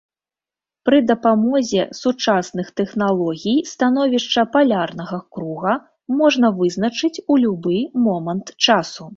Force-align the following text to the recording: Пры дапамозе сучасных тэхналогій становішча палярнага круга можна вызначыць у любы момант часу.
Пры 0.89 0.99
дапамозе 1.09 1.81
сучасных 1.99 2.71
тэхналогій 2.81 3.59
становішча 3.73 4.47
палярнага 4.55 5.19
круга 5.37 5.73
можна 6.23 6.47
вызначыць 6.59 7.15
у 7.31 7.43
любы 7.45 7.77
момант 8.09 8.47
часу. 8.69 9.03